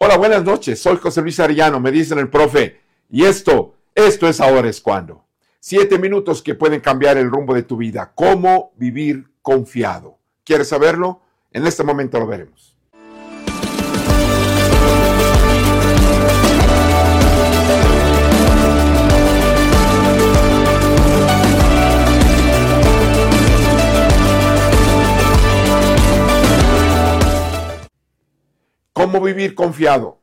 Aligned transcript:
Hola, 0.00 0.16
buenas 0.16 0.44
noches. 0.44 0.80
Soy 0.80 0.96
José 0.98 1.22
Luis 1.22 1.40
Arellano, 1.40 1.80
me 1.80 1.90
dicen 1.90 2.20
el 2.20 2.30
profe. 2.30 2.80
Y 3.10 3.24
esto, 3.24 3.74
esto 3.96 4.28
es 4.28 4.40
ahora 4.40 4.68
es 4.68 4.80
cuando. 4.80 5.24
Siete 5.58 5.98
minutos 5.98 6.40
que 6.40 6.54
pueden 6.54 6.78
cambiar 6.78 7.18
el 7.18 7.28
rumbo 7.28 7.52
de 7.52 7.64
tu 7.64 7.76
vida. 7.76 8.12
¿Cómo 8.14 8.70
vivir 8.76 9.28
confiado? 9.42 10.16
¿Quieres 10.44 10.68
saberlo? 10.68 11.22
En 11.50 11.66
este 11.66 11.82
momento 11.82 12.20
lo 12.20 12.28
veremos. 12.28 12.77
¿Cómo 29.10 29.22
vivir 29.22 29.54
confiado? 29.54 30.20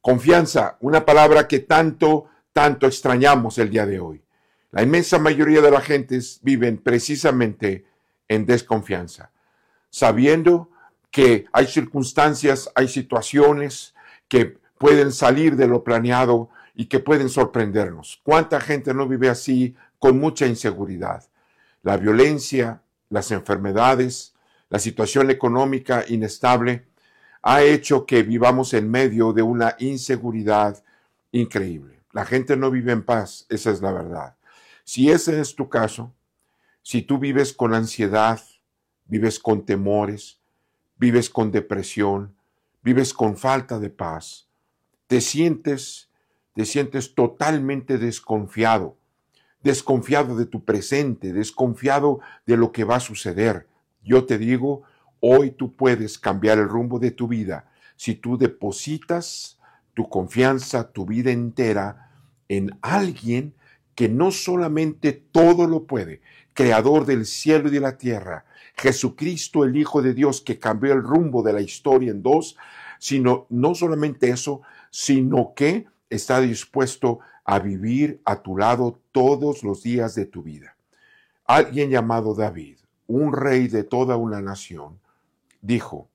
Confianza, 0.00 0.76
una 0.78 1.04
palabra 1.04 1.48
que 1.48 1.58
tanto, 1.58 2.28
tanto 2.52 2.86
extrañamos 2.86 3.58
el 3.58 3.70
día 3.70 3.86
de 3.86 3.98
hoy. 3.98 4.22
La 4.70 4.84
inmensa 4.84 5.18
mayoría 5.18 5.60
de 5.60 5.70
la 5.72 5.80
gentes 5.80 6.38
viven 6.40 6.78
precisamente 6.78 7.86
en 8.28 8.46
desconfianza, 8.46 9.32
sabiendo 9.90 10.70
que 11.10 11.46
hay 11.52 11.66
circunstancias, 11.66 12.70
hay 12.76 12.86
situaciones 12.86 13.96
que 14.28 14.58
pueden 14.78 15.10
salir 15.10 15.56
de 15.56 15.66
lo 15.66 15.82
planeado 15.82 16.50
y 16.76 16.84
que 16.84 17.00
pueden 17.00 17.30
sorprendernos. 17.30 18.20
¿Cuánta 18.22 18.60
gente 18.60 18.94
no 18.94 19.08
vive 19.08 19.28
así 19.28 19.74
con 19.98 20.20
mucha 20.20 20.46
inseguridad? 20.46 21.24
La 21.82 21.96
violencia, 21.96 22.80
las 23.08 23.32
enfermedades, 23.32 24.36
la 24.68 24.78
situación 24.78 25.30
económica 25.30 26.04
inestable 26.06 26.89
ha 27.42 27.62
hecho 27.62 28.06
que 28.06 28.22
vivamos 28.22 28.74
en 28.74 28.90
medio 28.90 29.32
de 29.32 29.42
una 29.42 29.76
inseguridad 29.78 30.82
increíble. 31.32 32.00
La 32.12 32.24
gente 32.24 32.56
no 32.56 32.70
vive 32.70 32.92
en 32.92 33.02
paz, 33.02 33.46
esa 33.48 33.70
es 33.70 33.80
la 33.80 33.92
verdad. 33.92 34.36
Si 34.84 35.10
ese 35.10 35.40
es 35.40 35.54
tu 35.54 35.68
caso, 35.68 36.12
si 36.82 37.02
tú 37.02 37.18
vives 37.18 37.52
con 37.52 37.74
ansiedad, 37.74 38.40
vives 39.06 39.38
con 39.38 39.64
temores, 39.64 40.40
vives 40.96 41.30
con 41.30 41.50
depresión, 41.50 42.34
vives 42.82 43.14
con 43.14 43.36
falta 43.36 43.78
de 43.78 43.90
paz, 43.90 44.48
te 45.06 45.20
sientes, 45.20 46.10
te 46.54 46.64
sientes 46.64 47.14
totalmente 47.14 47.98
desconfiado, 47.98 48.96
desconfiado 49.62 50.36
de 50.36 50.46
tu 50.46 50.64
presente, 50.64 51.32
desconfiado 51.32 52.20
de 52.46 52.56
lo 52.56 52.72
que 52.72 52.84
va 52.84 52.96
a 52.96 53.00
suceder. 53.00 53.66
Yo 54.02 54.24
te 54.24 54.38
digo, 54.38 54.82
Hoy 55.20 55.50
tú 55.50 55.74
puedes 55.74 56.18
cambiar 56.18 56.58
el 56.58 56.68
rumbo 56.68 56.98
de 56.98 57.10
tu 57.10 57.28
vida 57.28 57.70
si 58.00 58.14
tú 58.14 58.38
depositas 58.38 59.58
tu 59.92 60.08
confianza, 60.08 60.90
tu 60.90 61.04
vida 61.04 61.30
entera 61.30 62.10
en 62.48 62.78
alguien 62.80 63.52
que 63.94 64.08
no 64.08 64.30
solamente 64.30 65.12
todo 65.12 65.66
lo 65.66 65.84
puede, 65.84 66.22
creador 66.54 67.04
del 67.04 67.26
cielo 67.26 67.68
y 67.68 67.72
de 67.72 67.80
la 67.80 67.98
tierra, 67.98 68.46
Jesucristo 68.74 69.64
el 69.64 69.76
Hijo 69.76 70.00
de 70.00 70.14
Dios 70.14 70.40
que 70.40 70.58
cambió 70.58 70.94
el 70.94 71.02
rumbo 71.02 71.42
de 71.42 71.52
la 71.52 71.60
historia 71.60 72.10
en 72.10 72.22
dos, 72.22 72.56
sino 72.98 73.46
no 73.50 73.74
solamente 73.74 74.30
eso, 74.30 74.62
sino 74.90 75.52
que 75.54 75.86
está 76.08 76.40
dispuesto 76.40 77.18
a 77.44 77.58
vivir 77.58 78.22
a 78.24 78.40
tu 78.40 78.56
lado 78.56 78.98
todos 79.12 79.62
los 79.62 79.82
días 79.82 80.14
de 80.14 80.24
tu 80.24 80.42
vida. 80.42 80.74
Alguien 81.44 81.90
llamado 81.90 82.34
David, 82.34 82.78
un 83.06 83.34
rey 83.34 83.68
de 83.68 83.84
toda 83.84 84.16
una 84.16 84.40
nación, 84.40 84.98
dijo, 85.60 86.08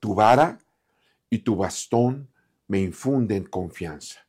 tu 0.00 0.14
vara 0.14 0.58
y 1.30 1.38
tu 1.38 1.56
bastón 1.56 2.28
me 2.68 2.80
infunden 2.80 3.44
confianza. 3.44 4.20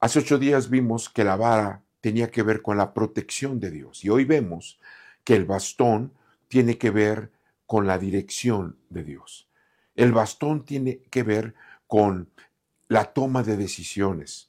Hace 0.00 0.20
ocho 0.20 0.38
días 0.38 0.70
vimos 0.70 1.08
que 1.08 1.24
la 1.24 1.36
vara 1.36 1.82
tenía 2.00 2.30
que 2.30 2.42
ver 2.42 2.62
con 2.62 2.76
la 2.76 2.94
protección 2.94 3.60
de 3.60 3.70
Dios 3.70 4.04
y 4.04 4.08
hoy 4.08 4.24
vemos 4.24 4.78
que 5.24 5.34
el 5.34 5.44
bastón 5.44 6.12
tiene 6.48 6.78
que 6.78 6.90
ver 6.90 7.30
con 7.66 7.86
la 7.86 7.98
dirección 7.98 8.76
de 8.88 9.04
Dios. 9.04 9.48
El 9.94 10.12
bastón 10.12 10.64
tiene 10.64 11.00
que 11.10 11.22
ver 11.22 11.54
con 11.86 12.28
la 12.88 13.12
toma 13.12 13.42
de 13.42 13.56
decisiones, 13.56 14.48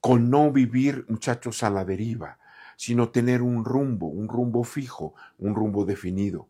con 0.00 0.30
no 0.30 0.50
vivir, 0.50 1.04
muchachos, 1.08 1.62
a 1.62 1.70
la 1.70 1.84
deriva, 1.84 2.38
sino 2.76 3.10
tener 3.10 3.42
un 3.42 3.64
rumbo, 3.64 4.06
un 4.06 4.28
rumbo 4.28 4.64
fijo, 4.64 5.14
un 5.38 5.54
rumbo 5.54 5.84
definido. 5.84 6.48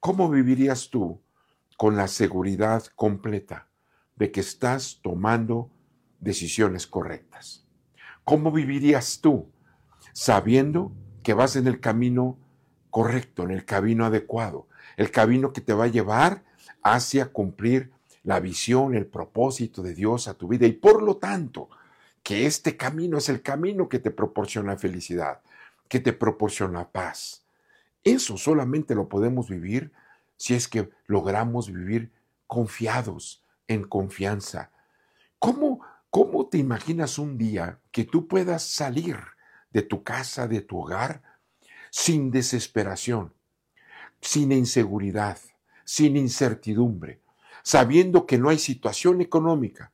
¿Cómo 0.00 0.30
vivirías 0.30 0.90
tú 0.90 1.20
con 1.76 1.96
la 1.96 2.08
seguridad 2.08 2.84
completa 2.94 3.68
de 4.16 4.30
que 4.30 4.40
estás 4.40 5.00
tomando 5.02 5.70
decisiones 6.20 6.86
correctas? 6.86 7.66
¿Cómo 8.24 8.52
vivirías 8.52 9.20
tú 9.20 9.48
sabiendo 10.12 10.92
que 11.22 11.34
vas 11.34 11.56
en 11.56 11.66
el 11.66 11.80
camino 11.80 12.38
correcto, 12.90 13.42
en 13.42 13.50
el 13.50 13.64
camino 13.64 14.06
adecuado, 14.06 14.68
el 14.96 15.10
camino 15.10 15.52
que 15.52 15.60
te 15.60 15.72
va 15.72 15.84
a 15.84 15.88
llevar 15.88 16.44
hacia 16.82 17.26
cumplir 17.26 17.92
la 18.22 18.40
visión, 18.40 18.94
el 18.94 19.06
propósito 19.06 19.82
de 19.82 19.94
Dios 19.94 20.28
a 20.28 20.34
tu 20.34 20.48
vida 20.48 20.66
y 20.66 20.72
por 20.72 21.02
lo 21.02 21.16
tanto 21.16 21.68
que 22.22 22.46
este 22.46 22.76
camino 22.76 23.18
es 23.18 23.28
el 23.28 23.42
camino 23.42 23.88
que 23.88 23.98
te 23.98 24.10
proporciona 24.10 24.76
felicidad, 24.76 25.40
que 25.88 26.00
te 26.00 26.12
proporciona 26.12 26.88
paz, 26.88 27.43
eso 28.04 28.36
solamente 28.36 28.94
lo 28.94 29.08
podemos 29.08 29.48
vivir 29.48 29.92
si 30.36 30.54
es 30.54 30.68
que 30.68 30.90
logramos 31.06 31.72
vivir 31.72 32.12
confiados, 32.46 33.42
en 33.66 33.84
confianza. 33.84 34.70
¿Cómo, 35.38 35.80
cómo 36.10 36.46
te 36.46 36.58
imaginas 36.58 37.18
un 37.18 37.38
día 37.38 37.80
que 37.90 38.04
tú 38.04 38.28
puedas 38.28 38.62
salir 38.62 39.16
de 39.70 39.82
tu 39.82 40.02
casa, 40.02 40.46
de 40.46 40.60
tu 40.60 40.80
hogar, 40.80 41.22
sin 41.90 42.30
desesperación, 42.30 43.32
sin 44.20 44.52
inseguridad, 44.52 45.38
sin 45.84 46.16
incertidumbre, 46.16 47.20
sabiendo 47.62 48.26
que 48.26 48.38
no 48.38 48.50
hay 48.50 48.58
situación 48.58 49.20
económica 49.20 49.92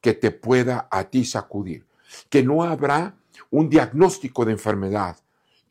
que 0.00 0.12
te 0.12 0.30
pueda 0.30 0.88
a 0.90 1.04
ti 1.04 1.24
sacudir, 1.24 1.86
que 2.28 2.42
no 2.42 2.62
habrá 2.62 3.16
un 3.50 3.68
diagnóstico 3.68 4.44
de 4.44 4.52
enfermedad 4.52 5.16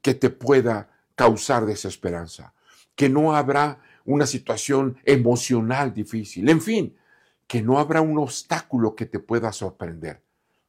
que 0.02 0.14
te 0.14 0.30
pueda 0.30 0.95
causar 1.16 1.66
desesperanza, 1.66 2.54
que 2.96 3.10
no 3.10 3.36
habrá 3.36 3.80
una 4.06 4.28
situación 4.28 4.98
emocional 5.04 5.94
difícil, 5.94 6.50
en 6.50 6.62
fin, 6.62 6.96
que 7.48 7.62
no 7.62 7.80
habrá 7.80 8.02
un 8.02 8.18
obstáculo 8.18 8.96
que 8.96 9.06
te 9.06 9.20
pueda 9.20 9.52
sorprender. 9.52 10.22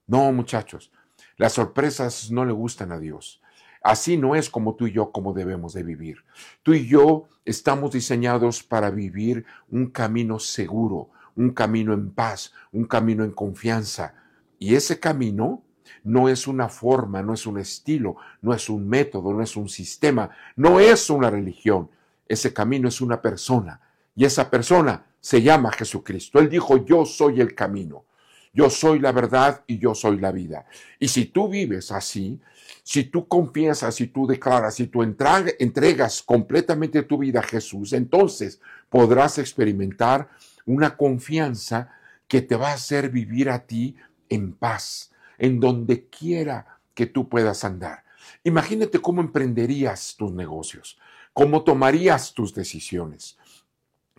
No, 0.06 0.32
muchachos, 0.32 0.92
las 1.36 1.52
sorpresas 1.52 2.30
no 2.30 2.44
le 2.44 2.52
gustan 2.52 2.92
a 2.92 2.98
Dios. 2.98 3.42
Así 3.82 4.16
no 4.16 4.34
es 4.34 4.50
como 4.50 4.74
tú 4.74 4.88
y 4.88 4.92
yo 4.92 5.12
como 5.12 5.32
debemos 5.32 5.72
de 5.72 5.82
vivir. 5.82 6.24
Tú 6.62 6.74
y 6.74 6.86
yo 6.86 7.28
estamos 7.44 7.92
diseñados 7.92 8.62
para 8.62 8.90
vivir 8.90 9.44
un 9.68 9.90
camino 9.90 10.38
seguro, 10.38 11.10
un 11.36 11.50
camino 11.50 11.92
en 11.92 12.10
paz, 12.10 12.52
un 12.72 12.84
camino 12.84 13.22
en 13.22 13.30
confianza. 13.30 14.14
Y 14.58 14.74
ese 14.74 14.98
camino 14.98 15.62
no 16.04 16.28
es 16.28 16.46
una 16.46 16.68
forma, 16.68 17.22
no 17.22 17.34
es 17.34 17.46
un 17.46 17.58
estilo, 17.58 18.16
no 18.42 18.54
es 18.54 18.68
un 18.68 18.88
método, 18.88 19.32
no 19.32 19.42
es 19.42 19.56
un 19.56 19.68
sistema, 19.68 20.30
no 20.56 20.80
es 20.80 21.10
una 21.10 21.30
religión. 21.30 21.90
Ese 22.28 22.52
camino 22.52 22.88
es 22.88 23.00
una 23.00 23.20
persona 23.20 23.80
y 24.14 24.24
esa 24.24 24.50
persona 24.50 25.04
se 25.20 25.42
llama 25.42 25.72
Jesucristo. 25.72 26.38
Él 26.38 26.48
dijo, 26.48 26.84
yo 26.84 27.04
soy 27.04 27.40
el 27.40 27.54
camino, 27.54 28.04
yo 28.52 28.70
soy 28.70 28.98
la 28.98 29.12
verdad 29.12 29.62
y 29.66 29.78
yo 29.78 29.94
soy 29.94 30.18
la 30.18 30.32
vida. 30.32 30.66
Y 30.98 31.08
si 31.08 31.26
tú 31.26 31.48
vives 31.48 31.92
así, 31.92 32.40
si 32.82 33.04
tú 33.04 33.26
confiesas, 33.26 33.96
si 33.96 34.06
tú 34.06 34.26
declaras, 34.26 34.76
si 34.76 34.86
tú 34.86 35.02
entregas 35.02 36.22
completamente 36.22 37.02
tu 37.02 37.18
vida 37.18 37.40
a 37.40 37.42
Jesús, 37.42 37.92
entonces 37.92 38.60
podrás 38.88 39.38
experimentar 39.38 40.28
una 40.64 40.96
confianza 40.96 41.90
que 42.28 42.42
te 42.42 42.56
va 42.56 42.70
a 42.70 42.74
hacer 42.74 43.10
vivir 43.10 43.50
a 43.50 43.66
ti 43.66 43.96
en 44.28 44.52
paz, 44.52 45.12
en 45.38 45.60
donde 45.60 46.08
quiera 46.08 46.80
que 46.94 47.06
tú 47.06 47.28
puedas 47.28 47.64
andar. 47.64 48.04
Imagínate 48.42 49.00
cómo 49.00 49.20
emprenderías 49.20 50.16
tus 50.16 50.32
negocios, 50.32 50.98
cómo 51.32 51.62
tomarías 51.62 52.32
tus 52.32 52.54
decisiones, 52.54 53.38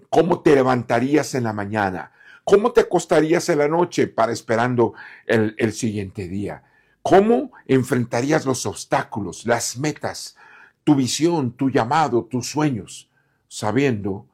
cómo 0.09 0.41
te 0.41 0.55
levantarías 0.55 1.33
en 1.35 1.45
la 1.45 1.53
mañana, 1.53 2.11
cómo 2.43 2.71
te 2.71 2.81
acostarías 2.81 3.49
en 3.49 3.59
la 3.59 3.67
noche 3.67 4.07
para 4.07 4.31
esperando 4.31 4.93
el, 5.25 5.55
el 5.57 5.73
siguiente 5.73 6.27
día, 6.27 6.63
cómo 7.01 7.51
enfrentarías 7.65 8.45
los 8.45 8.65
obstáculos, 8.65 9.45
las 9.45 9.77
metas, 9.77 10.35
tu 10.83 10.95
visión, 10.95 11.51
tu 11.51 11.69
llamado, 11.69 12.25
tus 12.25 12.49
sueños, 12.49 13.09
sabiendo 13.47 14.27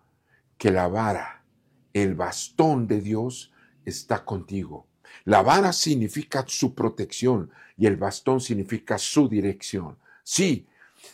que 0.57 0.71
la 0.71 0.87
vara, 0.87 1.43
el 1.93 2.15
bastón 2.15 2.87
de 2.87 3.01
Dios 3.01 3.51
está 3.85 4.25
contigo 4.25 4.87
la 5.25 5.41
vara 5.41 5.73
significa 5.73 6.43
su 6.47 6.73
protección 6.73 7.51
y 7.77 7.85
el 7.85 7.97
bastón 7.97 8.41
significa 8.41 8.97
su 8.97 9.27
dirección. 9.27 9.97
Sí, 10.23 10.67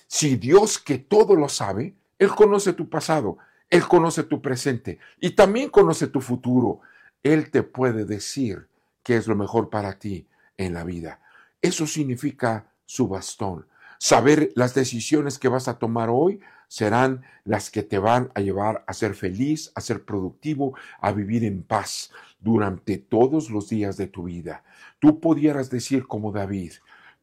si 0.07 0.35
Dios 0.35 0.79
que 0.79 0.97
todo 0.97 1.35
lo 1.35 1.49
sabe, 1.49 1.95
Él 2.17 2.29
conoce 2.29 2.73
tu 2.73 2.89
pasado, 2.89 3.37
Él 3.69 3.87
conoce 3.87 4.23
tu 4.23 4.41
presente 4.41 4.99
y 5.19 5.31
también 5.31 5.69
conoce 5.69 6.07
tu 6.07 6.21
futuro. 6.21 6.81
Él 7.23 7.51
te 7.51 7.63
puede 7.63 8.05
decir 8.05 8.67
qué 9.03 9.17
es 9.17 9.27
lo 9.27 9.35
mejor 9.35 9.69
para 9.69 9.99
ti 9.99 10.27
en 10.57 10.73
la 10.73 10.83
vida. 10.83 11.21
Eso 11.61 11.87
significa 11.87 12.71
su 12.85 13.07
bastón. 13.07 13.67
Saber 13.99 14.51
las 14.55 14.73
decisiones 14.73 15.37
que 15.37 15.49
vas 15.49 15.67
a 15.67 15.77
tomar 15.77 16.09
hoy 16.09 16.39
serán 16.69 17.23
las 17.43 17.69
que 17.69 17.83
te 17.83 17.97
van 17.97 18.31
a 18.35 18.39
llevar 18.39 18.85
a 18.87 18.93
ser 18.93 19.15
feliz, 19.15 19.73
a 19.75 19.81
ser 19.81 20.05
productivo, 20.05 20.75
a 21.01 21.11
vivir 21.11 21.43
en 21.43 21.63
paz 21.63 22.11
durante 22.39 22.97
todos 22.97 23.49
los 23.49 23.67
días 23.67 23.97
de 23.97 24.07
tu 24.07 24.23
vida. 24.23 24.63
Tú 24.99 25.19
pudieras 25.19 25.69
decir 25.69 26.07
como 26.07 26.31
David, 26.31 26.73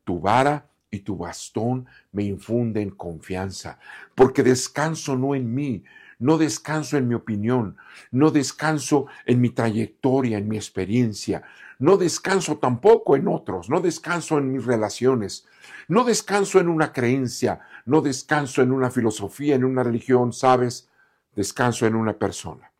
tu 0.05 0.21
vara 0.21 0.69
y 0.91 1.01
tu 1.01 1.17
bastón 1.17 1.87
me 2.13 2.25
infunden 2.25 2.91
confianza, 2.91 3.79
porque 4.15 4.43
descanso 4.43 5.17
no 5.17 5.35
en 5.35 5.55
mí, 5.55 5.85
no 6.19 6.39
descanso 6.39 6.97
en 6.97 7.09
mi 7.09 7.15
opinión, 7.15 7.77
no 8.11 8.31
descanso 8.31 9.07
en 9.25 9.41
mi 9.41 9.51
trayectoria, 9.51 10.39
en 10.39 10.49
mi 10.49 10.57
experiencia, 10.57 11.43
no 11.79 11.97
descanso 11.97 12.57
tampoco 12.57 13.17
en 13.17 13.29
otros, 13.29 13.69
no 13.69 13.81
descanso 13.81 14.39
en 14.39 14.53
mis 14.53 14.65
relaciones, 14.65 15.47
no 15.89 16.05
descanso 16.05 16.59
en 16.59 16.69
una 16.69 16.93
creencia, 16.93 17.61
no 17.85 18.01
descanso 18.01 18.63
en 18.63 18.73
una 18.73 18.91
filosofía, 18.91 19.55
en 19.55 19.65
una 19.65 19.83
religión, 19.83 20.33
¿sabes? 20.33 20.89
Descanso 21.35 21.87
en 21.87 21.95
una 21.95 22.15
persona. 22.15 22.73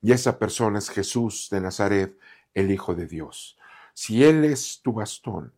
Y 0.00 0.12
esa 0.12 0.38
persona 0.38 0.78
es 0.78 0.88
Jesús 0.88 1.48
de 1.50 1.60
Nazaret, 1.60 2.18
el 2.54 2.70
Hijo 2.70 2.94
de 2.94 3.06
Dios. 3.06 3.58
Si 3.92 4.24
Él 4.24 4.44
es 4.44 4.80
tu 4.82 4.94
bastón, 4.94 5.52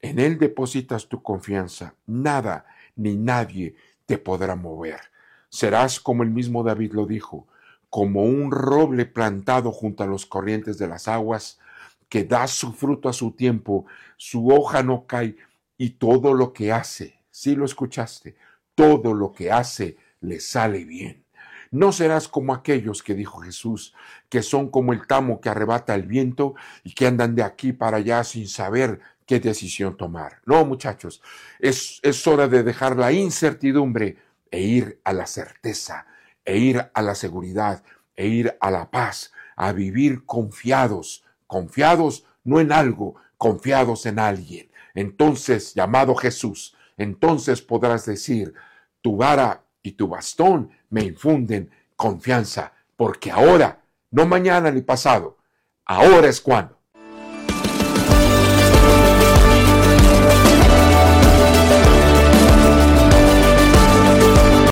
en 0.00 0.20
Él 0.20 0.38
depositas 0.38 1.08
tu 1.08 1.20
confianza, 1.20 1.94
nada 2.06 2.66
ni 2.94 3.16
nadie 3.16 3.74
te 4.06 4.18
podrá 4.18 4.54
mover. 4.54 5.00
Serás 5.48 6.00
como 6.00 6.22
el 6.22 6.30
mismo 6.30 6.62
David 6.62 6.92
lo 6.92 7.06
dijo, 7.06 7.46
como 7.90 8.24
un 8.24 8.50
roble 8.50 9.06
plantado 9.06 9.72
junto 9.72 10.02
a 10.02 10.06
los 10.06 10.26
corrientes 10.26 10.78
de 10.78 10.88
las 10.88 11.08
aguas, 11.08 11.58
que 12.08 12.24
da 12.24 12.46
su 12.46 12.72
fruto 12.72 13.08
a 13.08 13.12
su 13.12 13.32
tiempo, 13.32 13.86
su 14.16 14.48
hoja 14.48 14.82
no 14.82 15.06
cae, 15.06 15.36
y 15.76 15.90
todo 15.90 16.34
lo 16.34 16.52
que 16.52 16.72
hace, 16.72 17.20
si 17.30 17.54
lo 17.54 17.64
escuchaste, 17.64 18.36
todo 18.74 19.14
lo 19.14 19.32
que 19.32 19.50
hace 19.52 19.96
le 20.20 20.40
sale 20.40 20.84
bien. 20.84 21.24
No 21.70 21.92
serás 21.92 22.28
como 22.28 22.54
aquellos 22.54 23.02
que 23.02 23.14
dijo 23.14 23.40
Jesús, 23.40 23.94
que 24.28 24.42
son 24.42 24.70
como 24.70 24.92
el 24.92 25.06
tamo 25.06 25.40
que 25.40 25.50
arrebata 25.50 25.94
el 25.94 26.04
viento 26.04 26.54
y 26.82 26.94
que 26.94 27.06
andan 27.06 27.34
de 27.34 27.42
aquí 27.42 27.72
para 27.72 27.98
allá 27.98 28.24
sin 28.24 28.48
saber 28.48 29.00
qué 29.26 29.38
decisión 29.38 29.96
tomar. 29.96 30.40
No, 30.46 30.64
muchachos, 30.64 31.22
es, 31.58 32.00
es 32.02 32.26
hora 32.26 32.48
de 32.48 32.62
dejar 32.62 32.96
la 32.96 33.12
incertidumbre 33.12 34.16
e 34.50 34.60
ir 34.60 35.00
a 35.04 35.12
la 35.12 35.26
certeza, 35.26 36.06
e 36.44 36.58
ir 36.58 36.90
a 36.92 37.02
la 37.02 37.14
seguridad, 37.14 37.82
e 38.16 38.26
ir 38.26 38.56
a 38.60 38.70
la 38.70 38.90
paz, 38.90 39.32
a 39.56 39.72
vivir 39.72 40.24
confiados, 40.24 41.24
confiados 41.46 42.24
no 42.44 42.60
en 42.60 42.72
algo, 42.72 43.16
confiados 43.36 44.06
en 44.06 44.18
alguien. 44.18 44.70
Entonces, 44.94 45.74
llamado 45.74 46.14
Jesús, 46.14 46.76
entonces 46.96 47.62
podrás 47.62 48.06
decir, 48.06 48.54
tu 49.00 49.16
vara 49.16 49.64
y 49.82 49.92
tu 49.92 50.08
bastón 50.08 50.70
me 50.90 51.04
infunden 51.04 51.70
confianza, 51.96 52.72
porque 52.96 53.30
ahora, 53.30 53.82
no 54.10 54.26
mañana 54.26 54.70
ni 54.70 54.82
pasado, 54.82 55.38
ahora 55.84 56.28
es 56.28 56.40
cuando 56.40 56.77